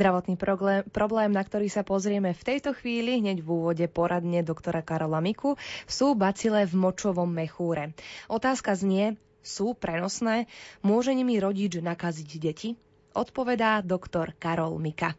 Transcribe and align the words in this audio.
Zdravotný 0.00 0.40
problém, 0.40 0.80
problém, 0.96 1.28
na 1.28 1.44
ktorý 1.44 1.68
sa 1.68 1.84
pozrieme 1.84 2.32
v 2.32 2.40
tejto 2.40 2.72
chvíli, 2.72 3.20
hneď 3.20 3.44
v 3.44 3.48
úvode 3.52 3.84
poradne 3.84 4.40
doktora 4.40 4.80
Karola 4.80 5.20
Miku, 5.20 5.60
sú 5.84 6.16
bacile 6.16 6.64
v 6.64 6.72
močovom 6.72 7.28
mechúre. 7.28 7.92
Otázka 8.32 8.72
znie, 8.72 9.20
sú 9.44 9.76
prenosné? 9.76 10.48
Môže 10.80 11.12
nimi 11.12 11.36
rodič 11.36 11.84
nakaziť 11.84 12.30
deti? 12.40 12.80
Odpovedá 13.12 13.84
doktor 13.84 14.32
Karol 14.40 14.80
Mika. 14.80 15.12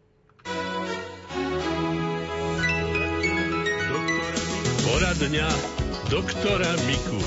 Poradňa 4.82 5.48
doktora 6.10 6.74
Miku. 6.90 7.22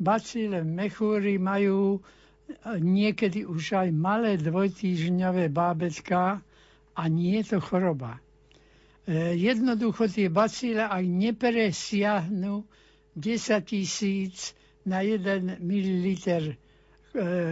Bacile 0.00 0.64
v 0.64 0.68
mechúri 0.80 1.36
majú 1.36 2.00
niekedy 2.78 3.44
už 3.44 3.72
aj 3.76 3.88
malé 3.90 4.36
dvojtýždňové 4.36 5.48
bábetká 5.48 6.40
a 6.92 7.02
nie 7.08 7.40
je 7.40 7.56
to 7.56 7.58
choroba. 7.60 8.20
E, 9.08 9.34
jednoducho 9.34 10.06
tie 10.06 10.28
bacíle 10.28 10.86
aj 10.86 11.04
nepresiahnu 11.04 12.62
10 13.16 13.28
tisíc 13.64 14.54
na 14.86 15.02
1 15.02 15.58
ml 15.58 16.06
e, 16.16 16.54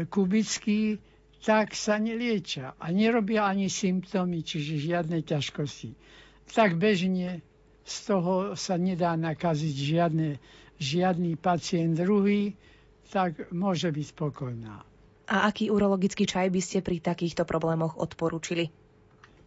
kubický, 0.06 0.98
tak 1.40 1.72
sa 1.72 1.96
neliečia 1.96 2.76
a 2.76 2.92
nerobia 2.92 3.48
ani 3.48 3.72
symptómy, 3.72 4.44
čiže 4.44 4.76
žiadne 4.76 5.24
ťažkosti. 5.24 5.96
Tak 6.52 6.76
bežne 6.76 7.40
z 7.82 7.96
toho 8.04 8.54
sa 8.54 8.76
nedá 8.76 9.16
nakaziť 9.16 9.74
žiadne, 9.74 10.28
žiadny 10.76 11.34
pacient 11.40 11.96
druhý, 11.96 12.54
tak 13.10 13.50
môže 13.50 13.90
byť 13.90 14.06
spokojná. 14.06 14.89
A 15.30 15.46
aký 15.46 15.70
urologický 15.70 16.26
čaj 16.26 16.50
by 16.50 16.58
ste 16.58 16.78
pri 16.82 16.98
takýchto 16.98 17.46
problémoch 17.46 17.94
odporúčili? 17.94 18.66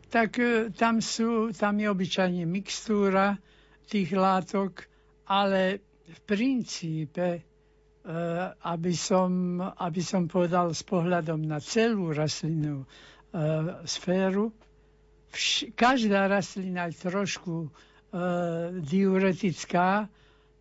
Tak 0.08 0.32
e, 0.38 0.46
tam, 0.72 1.04
sú, 1.04 1.52
tam 1.52 1.76
je 1.76 1.90
obyčajne 1.90 2.46
mixtúra 2.46 3.36
tých 3.84 4.16
látok, 4.16 4.88
ale 5.26 5.84
v 6.06 6.20
princípe, 6.24 7.28
e, 7.36 7.42
aby 8.64 8.94
som, 8.94 9.32
aby 9.60 10.00
som 10.00 10.24
povedal 10.24 10.72
s 10.72 10.88
pohľadom 10.88 11.44
na 11.44 11.60
celú 11.60 12.16
rastlinnú 12.16 12.80
e, 12.80 12.88
sféru, 13.84 14.56
každá 15.74 16.30
rastlina 16.30 16.86
je 16.88 17.02
trošku 17.02 17.56
diuretická, 18.78 20.06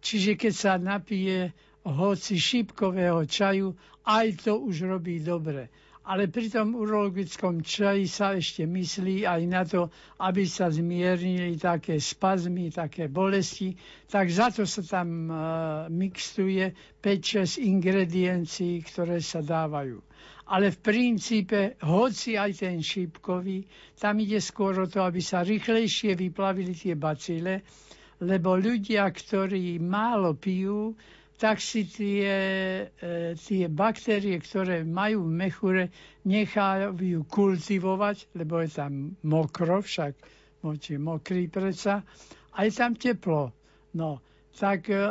čiže 0.00 0.40
keď 0.40 0.52
sa 0.56 0.80
napije 0.80 1.52
hoci 1.82 2.38
šípkového 2.38 3.26
čaju, 3.26 3.74
aj 4.06 4.46
to 4.46 4.58
už 4.58 4.86
robí 4.86 5.18
dobre. 5.18 5.70
Ale 6.02 6.26
pri 6.26 6.50
tom 6.50 6.74
urologickom 6.74 7.62
čaji 7.62 8.10
sa 8.10 8.34
ešte 8.34 8.66
myslí 8.66 9.22
aj 9.22 9.42
na 9.46 9.62
to, 9.62 9.86
aby 10.18 10.42
sa 10.42 10.66
zmiernili 10.66 11.54
také 11.54 12.02
spazmy, 12.02 12.74
také 12.74 13.06
bolesti. 13.06 13.78
Tak 14.10 14.26
za 14.26 14.50
to 14.50 14.66
sa 14.66 14.82
tam 14.82 15.30
uh, 15.30 15.38
mixuje 15.86 16.74
5-6 16.98 17.62
ingrediencií, 17.62 18.82
ktoré 18.82 19.22
sa 19.22 19.46
dávajú. 19.46 20.02
Ale 20.50 20.74
v 20.74 20.78
princípe, 20.82 21.78
hoci 21.86 22.34
aj 22.34 22.66
ten 22.66 22.82
šípkový, 22.82 23.62
tam 23.94 24.18
ide 24.18 24.42
skôr 24.42 24.74
o 24.82 24.90
to, 24.90 25.06
aby 25.06 25.22
sa 25.22 25.46
rýchlejšie 25.46 26.18
vyplavili 26.18 26.74
tie 26.74 26.98
bacile, 26.98 27.62
lebo 28.18 28.58
ľudia, 28.58 29.06
ktorí 29.06 29.78
málo 29.78 30.34
pijú, 30.34 30.98
tak 31.42 31.58
si 31.58 31.82
tie, 31.90 32.30
e, 32.86 33.34
tie 33.34 33.66
baktérie, 33.66 34.38
ktoré 34.38 34.86
majú 34.86 35.26
v 35.26 35.34
mechure, 35.34 35.84
nechajú 36.22 36.94
kultivovať, 37.26 38.30
lebo 38.38 38.62
je 38.62 38.70
tam 38.70 38.92
mokro, 39.26 39.82
však 39.82 40.14
moč 40.62 40.94
je 40.94 41.02
mokrý 41.02 41.50
predsa, 41.50 42.06
a 42.54 42.58
je 42.62 42.70
tam 42.70 42.94
teplo. 42.94 43.50
No, 43.90 44.22
tak 44.54 44.86
e, 44.86 45.02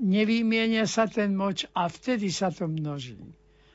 nevymienia 0.00 0.88
sa 0.88 1.04
ten 1.04 1.36
moč 1.36 1.68
a 1.76 1.92
vtedy 1.92 2.32
sa 2.32 2.48
to 2.48 2.64
množí. 2.64 3.20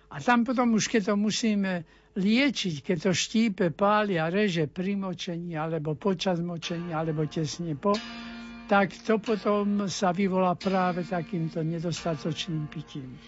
A 0.09 0.17
tam 0.17 0.41
potom 0.41 0.73
už, 0.73 0.89
keď 0.89 1.13
to 1.13 1.15
musíme 1.15 1.85
liečiť, 2.17 2.81
keď 2.81 2.97
to 3.05 3.11
štípe, 3.13 3.65
páli 3.69 4.17
a 4.17 4.27
reže 4.27 4.65
pri 4.65 4.97
močení, 4.97 5.53
alebo 5.53 5.93
počas 5.93 6.41
močenia, 6.41 6.99
alebo 6.99 7.23
tesne 7.23 7.77
po, 7.77 7.93
tak 8.71 8.95
to 9.03 9.19
potom 9.19 9.91
sa 9.91 10.15
vyvolá 10.15 10.55
práve 10.55 11.03
takýmto 11.03 11.59
nedostatočným 11.59 12.71
pitím. 12.71 13.19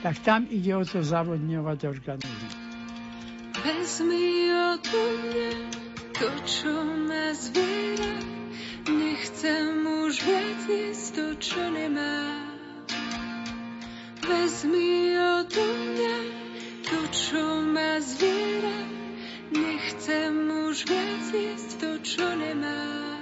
Tak 0.00 0.24
tam 0.24 0.48
ide 0.48 0.72
o 0.72 0.88
to 0.88 1.04
zavodňovať 1.04 1.84
organizmus. 1.84 2.56
Vezmi 3.60 4.48
od 4.56 4.84
mňa 4.88 5.52
to, 6.16 6.28
čo 6.48 6.72
ma 6.80 7.28
zviera, 7.36 8.16
nechcem 8.88 9.84
už 9.84 10.12
viac 10.24 10.60
jesť 10.64 11.08
to, 11.12 11.26
čo 11.44 11.60
nemá. 11.60 12.16
Vezmi 14.24 15.12
od 15.12 15.52
mňa 15.52 16.16
to, 16.88 16.98
čo 17.12 17.44
ma 17.68 18.00
zviera, 18.00 18.80
nechcem 19.52 20.32
už 20.72 20.88
viac 20.88 21.24
jesť 21.36 21.84
to, 21.84 21.90
čo 22.00 22.24
nemá. 22.32 23.15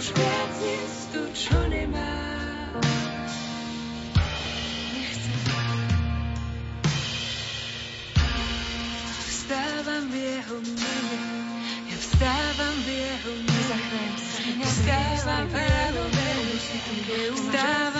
Już 0.00 0.12
viac 0.12 0.54
jest 0.64 1.12
tu, 1.12 1.18
čo 1.34 1.68
nemáš. 1.68 3.36
Nechcem. 4.96 5.40
Vstávam 9.28 10.04
v 10.08 10.14
jeho 10.16 10.56
mene, 10.64 11.20
ja 11.92 11.96
vstávam 12.00 12.76
v 12.80 12.88
jeho 12.96 13.32
mene. 13.44 13.60
Zachráň 13.68 14.12
sa. 14.16 14.40
Vstávam 14.72 15.46
v 15.52 15.56
jeho 15.68 16.04
mene, 16.16 16.56
vstávam 17.36 17.99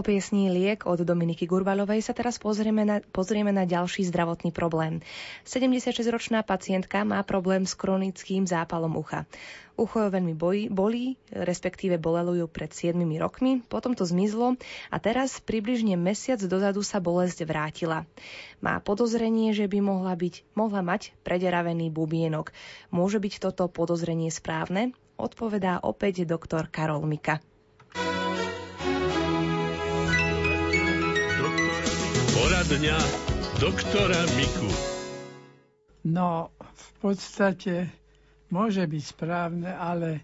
Po 0.00 0.08
piesni 0.08 0.48
Liek 0.48 0.88
od 0.88 1.04
Dominiky 1.04 1.44
Gurbalovej 1.44 2.00
sa 2.00 2.16
teraz 2.16 2.40
pozrieme 2.40 2.88
na, 2.88 3.04
pozrieme 3.04 3.52
na 3.52 3.68
ďalší 3.68 4.08
zdravotný 4.08 4.48
problém. 4.48 5.04
76-ročná 5.44 6.40
pacientka 6.40 7.04
má 7.04 7.20
problém 7.20 7.68
s 7.68 7.76
chronickým 7.76 8.48
zápalom 8.48 8.96
ucha. 8.96 9.28
Ucho 9.76 10.08
veľmi 10.08 10.32
bojí, 10.32 10.72
bolí, 10.72 11.20
respektíve 11.28 12.00
bolelo 12.00 12.32
ju 12.32 12.48
pred 12.48 12.72
7 12.72 12.96
rokmi, 13.20 13.60
potom 13.60 13.92
to 13.92 14.08
zmizlo 14.08 14.56
a 14.88 14.96
teraz 14.96 15.36
približne 15.36 16.00
mesiac 16.00 16.40
dozadu 16.40 16.80
sa 16.80 16.96
bolesť 16.96 17.44
vrátila. 17.44 18.08
Má 18.64 18.80
podozrenie, 18.80 19.52
že 19.52 19.68
by 19.68 19.84
mohla, 19.84 20.16
byť, 20.16 20.56
mohla 20.56 20.80
mať 20.80 21.12
prederavený 21.28 21.92
bubienok. 21.92 22.56
Môže 22.88 23.20
byť 23.20 23.52
toto 23.52 23.68
podozrenie 23.68 24.32
správne? 24.32 24.96
Odpovedá 25.20 25.84
opäť 25.84 26.24
doktor 26.24 26.72
Karol 26.72 27.04
Mika. 27.04 27.44
Poradňa 32.70 33.02
doktora 33.58 34.22
Miku. 34.38 34.70
No, 36.06 36.54
v 36.54 36.88
podstate 37.02 37.90
môže 38.46 38.86
byť 38.86 39.02
správne, 39.02 39.74
ale 39.74 40.22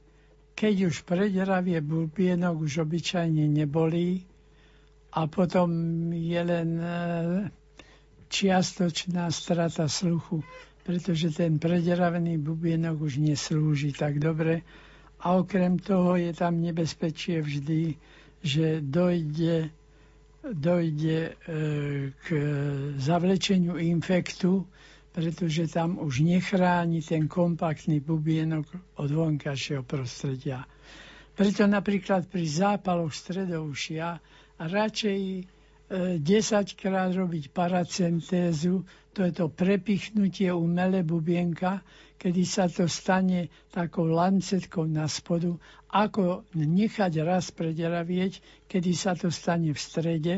keď 0.55 0.87
už 0.87 1.03
predravie 1.03 1.83
bubienok 1.83 2.63
už 2.63 2.87
obyčajne 2.87 3.51
nebolí 3.51 4.23
a 5.11 5.27
potom 5.27 5.75
je 6.15 6.39
len 6.39 6.71
e, 6.79 6.87
čiastočná 8.31 9.27
strata 9.35 9.91
sluchu, 9.91 10.47
pretože 10.87 11.35
ten 11.35 11.59
prederavený 11.59 12.39
bubienok 12.39 13.11
už 13.11 13.27
neslúži 13.27 13.91
tak 13.91 14.23
dobre. 14.23 14.63
A 15.19 15.35
okrem 15.35 15.83
toho 15.83 16.15
je 16.15 16.31
tam 16.31 16.63
nebezpečie 16.63 17.43
vždy, 17.43 17.99
že 18.39 18.79
dojde 18.87 19.75
dojde 20.49 21.19
e, 21.19 21.33
k 22.13 22.27
zavlečeniu 22.97 23.77
infektu, 23.77 24.67
pretože 25.11 25.67
tam 25.67 25.97
už 25.97 26.21
nechráni 26.21 27.01
ten 27.01 27.25
kompaktný 27.25 27.99
bubienok 27.99 28.67
od 28.97 29.09
vonkajšieho 29.09 29.83
prostredia. 29.83 30.69
Preto 31.33 31.65
napríklad 31.65 32.25
pri 32.27 32.45
zápaloch 32.45 33.11
stredoušia 33.11 34.21
radšej 34.59 35.21
10 35.89 36.21
e, 36.21 36.75
krát 36.75 37.11
robiť 37.11 37.45
paracentézu, 37.49 38.83
to 39.17 39.25
je 39.25 39.33
to 39.33 39.49
prepichnutie 39.49 40.53
umelé 40.53 41.01
bubienka, 41.01 41.81
kedy 42.21 42.45
sa 42.45 42.69
to 42.69 42.85
stane 42.85 43.49
takou 43.73 44.05
lancetkou 44.05 44.85
na 44.85 45.09
spodu, 45.09 45.57
ako 45.89 46.45
nechať 46.53 47.25
raz 47.25 47.49
prederavieť, 47.49 48.45
kedy 48.69 48.93
sa 48.93 49.17
to 49.17 49.33
stane 49.33 49.73
v 49.73 49.81
strede 49.81 50.35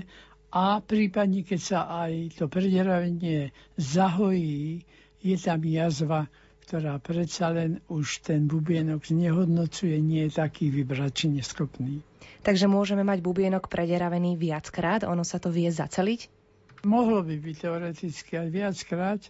a 0.55 0.79
prípadne, 0.79 1.43
keď 1.43 1.61
sa 1.61 1.81
aj 2.07 2.39
to 2.39 2.47
prederavenie 2.47 3.51
zahojí, 3.75 4.87
je 5.19 5.37
tam 5.43 5.61
jazva, 5.67 6.31
ktorá 6.71 7.03
predsa 7.03 7.51
len 7.51 7.83
už 7.91 8.23
ten 8.23 8.47
bubienok 8.47 9.03
znehodnocuje, 9.03 9.99
nie 9.99 10.31
je 10.31 10.39
taký 10.39 10.71
vybračne 10.71 11.43
schopný. 11.43 11.99
Takže 12.47 12.71
môžeme 12.71 13.03
mať 13.03 13.27
bubienok 13.27 13.67
prederavený 13.67 14.39
viackrát, 14.39 15.03
ono 15.03 15.27
sa 15.27 15.43
to 15.43 15.51
vie 15.51 15.67
zaceliť? 15.67 16.38
Mohlo 16.87 17.27
by 17.27 17.35
byť 17.39 17.57
teoreticky 17.59 18.33
aj 18.39 18.49
viackrát, 18.51 19.23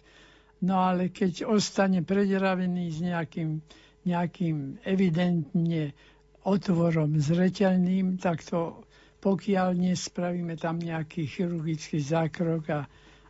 No 0.59 0.83
ale 0.83 1.07
keď 1.07 1.47
ostane 1.47 2.03
prederavený 2.03 2.91
s 2.91 2.99
nejakým, 2.99 3.63
nejakým 4.03 4.83
evidentne 4.83 5.95
otvorom 6.43 7.15
zreteľným, 7.15 8.19
tak 8.19 8.43
to 8.43 8.83
pokiaľ 9.19 9.75
nespravíme 9.75 10.55
tam 10.59 10.79
nejaký 10.79 11.27
chirurgický 11.27 11.99
zákrok 11.99 12.63
a, 12.71 12.81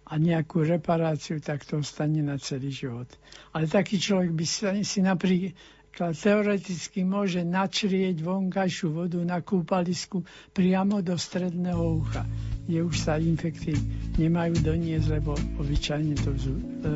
a 0.10 0.14
nejakú 0.18 0.66
reparáciu, 0.66 1.42
tak 1.42 1.66
to 1.66 1.82
ostane 1.82 2.22
na 2.22 2.38
celý 2.42 2.74
život. 2.74 3.10
Ale 3.54 3.70
taký 3.70 4.02
človek 4.02 4.34
by 4.34 4.46
si 4.86 5.00
napríklad 5.02 6.14
teoreticky 6.14 7.06
môže 7.06 7.42
načrieť 7.46 8.22
vonkajšiu 8.22 8.90
vodu 8.90 9.22
na 9.22 9.42
kúpalisku 9.42 10.26
priamo 10.54 11.02
do 11.02 11.18
stredného 11.18 11.82
ucha, 12.06 12.26
kde 12.70 12.86
už 12.86 12.96
sa 13.02 13.18
infekty 13.18 13.74
nemajú 14.22 14.62
doniesť, 14.62 15.18
lebo 15.18 15.34
obyčajne 15.58 16.14
to 16.22 16.38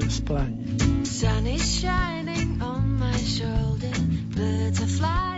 spláne. 0.05 0.61
Sun 1.01 1.49
is 1.49 1.65
shining 1.65 2.61
on 2.61 3.01
my 3.01 3.17
shoulder, 3.17 3.89
birds 4.37 4.77
are 4.85 4.93
flying 5.01 5.32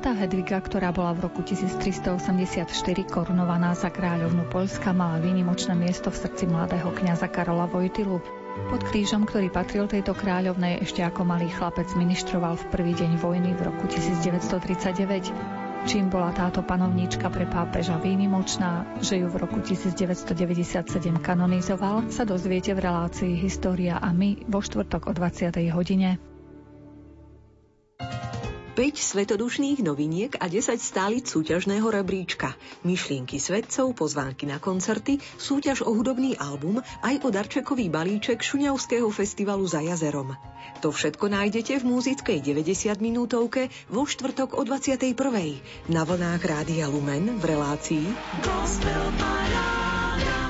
Alžbeta 0.00 0.16
Hedviga, 0.16 0.56
ktorá 0.64 0.96
bola 0.96 1.12
v 1.12 1.28
roku 1.28 1.44
1384 1.44 2.72
korunovaná 3.12 3.76
za 3.76 3.92
kráľovnu 3.92 4.48
Polska, 4.48 4.96
mala 4.96 5.20
výnimočné 5.20 5.76
miesto 5.76 6.08
v 6.08 6.24
srdci 6.24 6.48
mladého 6.48 6.88
kňaza 6.88 7.28
Karola 7.28 7.68
Vojtilu. 7.68 8.16
Pod 8.72 8.80
krížom, 8.80 9.28
ktorý 9.28 9.52
patril 9.52 9.92
tejto 9.92 10.16
kráľovnej, 10.16 10.80
ešte 10.80 11.04
ako 11.04 11.28
malý 11.28 11.52
chlapec 11.52 11.92
ministroval 11.92 12.56
v 12.56 12.64
prvý 12.72 12.96
deň 12.96 13.20
vojny 13.20 13.52
v 13.52 13.60
roku 13.60 13.92
1939. 13.92 15.84
Čím 15.84 16.08
bola 16.08 16.32
táto 16.32 16.64
panovníčka 16.64 17.28
pre 17.28 17.44
pápeža 17.44 18.00
výnimočná, 18.00 19.04
že 19.04 19.20
ju 19.20 19.28
v 19.28 19.36
roku 19.36 19.60
1997 19.60 20.96
kanonizoval, 21.20 22.08
sa 22.08 22.24
dozviete 22.24 22.72
v 22.72 22.88
relácii 22.88 23.36
História 23.36 24.00
a 24.00 24.16
my 24.16 24.48
vo 24.48 24.64
štvrtok 24.64 25.12
o 25.12 25.12
20. 25.12 25.60
hodine. 25.76 26.29
5 28.80 28.96
svetodušných 28.96 29.84
noviniek 29.84 30.40
a 30.40 30.48
10 30.48 30.80
stálic 30.80 31.28
súťažného 31.28 31.84
rebríčka, 31.84 32.56
myšlienky 32.80 33.36
svedcov, 33.36 33.92
pozvánky 33.92 34.48
na 34.48 34.56
koncerty, 34.56 35.20
súťaž 35.36 35.84
o 35.84 35.92
hudobný 35.92 36.32
album 36.40 36.80
aj 37.04 37.20
o 37.20 37.28
darčekový 37.28 37.92
balíček 37.92 38.40
Šuňavského 38.40 39.04
festivalu 39.12 39.68
za 39.68 39.84
jazerom. 39.84 40.32
To 40.80 40.96
všetko 40.96 41.28
nájdete 41.28 41.76
v 41.76 41.92
muzickej 41.92 42.40
90 42.40 43.04
minútovke 43.04 43.68
vo 43.92 44.08
štvrtok 44.08 44.56
o 44.56 44.64
21. 44.64 45.12
na 45.92 46.08
vlnách 46.08 46.40
Rádia 46.40 46.88
Lumen 46.88 47.36
v 47.36 47.52
relácii 47.52 48.08
Gospel 48.40 49.12
Šuhajíček 49.20 50.49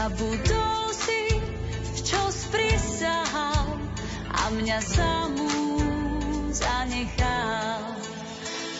zabudol 0.00 0.96
si, 0.96 1.28
v 1.68 1.98
čo 2.00 2.22
sprisahal 2.32 3.76
a 4.32 4.48
mňa 4.48 4.80
samú 4.80 5.76
zanechal. 6.56 8.00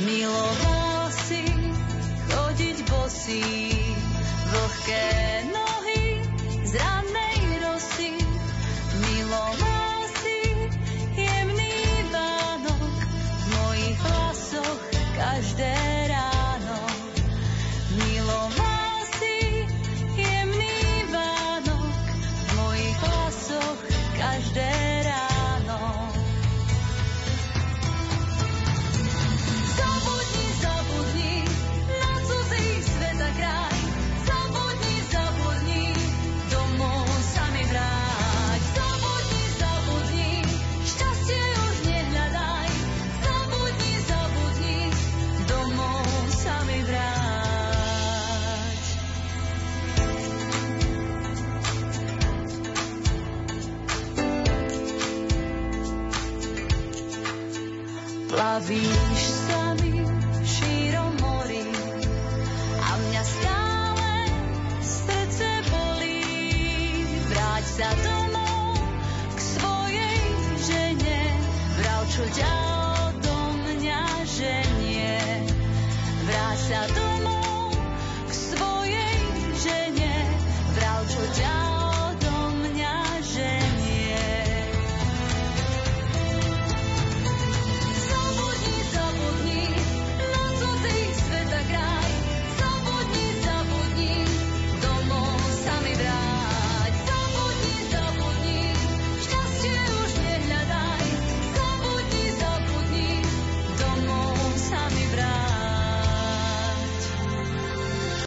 Miloval 0.01 1.13
si 1.13 1.45
chodiť 2.25 2.77
bosý, 2.89 3.45
vlhké 4.49 5.05
nohy 5.53 5.60
Víš 58.61 59.40